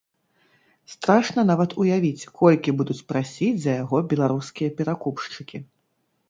Страшна 0.93 1.41
нават 1.51 1.75
уявіць, 1.83 2.29
колькі 2.39 2.73
будуць 2.79 2.97
прасіць 3.13 3.51
за 3.67 3.71
яго 3.83 3.97
беларускія 4.15 4.69
перакупшчыкі. 4.81 5.63